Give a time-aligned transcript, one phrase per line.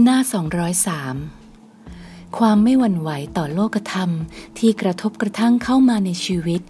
[0.00, 0.18] หน้า
[1.42, 4.10] 203 ความไม่หวั่นไหวต่อโลกธรรม
[4.58, 6.60] ที่กระทบกระทั่งเข้ามาในชีวิต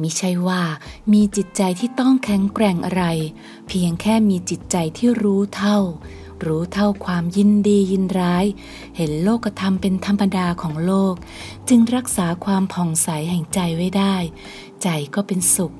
[0.00, 0.62] มิใช่ว่า
[1.12, 3.04] มีจิตใจที่ต้องแข็งแกร่งอะไร
[3.68, 5.78] เพียงแค่มีจิตใจที่รู้เท่า
[6.46, 8.46] รู้เท่าความยินดียินร้าย
[8.96, 11.14] เห็นโลกธรรมเป็นธรรมดาของโลก
[11.68, 14.14] จึงรักษาความผ่องใสแห่งใจไว้ได้
[14.82, 15.72] ใจก็เป็นสุข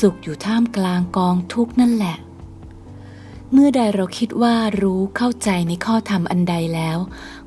[0.00, 2.16] สุขอยู่ท่ามกลางกองทุกนั่นแหละ
[3.56, 6.98] เมื่อใดเราคิดว่ารู้เข้าใจในข้อธรรมอันใดแล้ว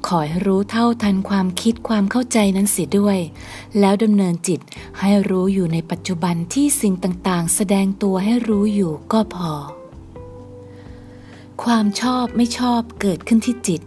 [0.08, 3.17] ขอให้รู้เท่าทันความคิดความเข้าใจนั้นเสียด้วย
[3.80, 4.59] แล้วดำเนินจิต
[5.00, 9.52] ให้รู้อยู่ในปัจจุบันที่สิ่งต่างๆ แสดงตัวให้รู้อยู่ก็พอ
[11.63, 13.81] ความชอบไม่ชอบเกิดขึ้นที่จิต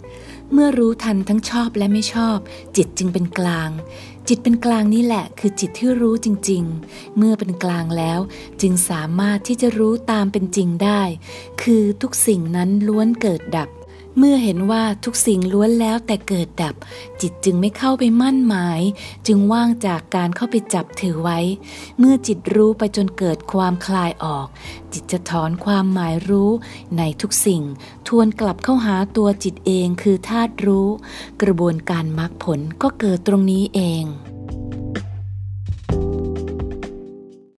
[0.53, 2.39] เมื่อรู้ทันทั้งชอบและไม่ชอบ
[2.77, 3.71] จิตจึงเป็นกลาง
[4.29, 8.21] จิตเป็นกลางนี่แหละ คือจิตที่รู้จริง ๆ เมื่อเป็นกลางแล้ว
[8.61, 11.03] จึงสามารถที่จะรู้ตามเป็นจริงได้
[11.63, 13.69] คือทุกสิ่งนั้นล้วนเกิดดับ
[14.19, 16.75] เมื่อเห็นว่าทุกสิ่งล้วนแล้วแต่เกิดดับ
[17.21, 18.81] จิตจึงไม่เข้าไปมั่นหมาย
[19.27, 21.39] จึงว่างจากการเข้าไปจับถือไว้
[21.99, 24.47] เมื่อจิตรู้ไปจนเกิดความคลายออก
[24.93, 26.51] จิตจะถอนความหมายรู้
[26.97, 27.63] ในทุกสิ่ง
[28.09, 30.89] ทวนกลับเข้าหาตัวจิตเองคือธาตุรู้
[31.43, 34.05] กระบวนการมรรคผลก็เกิดตรงนี้เอง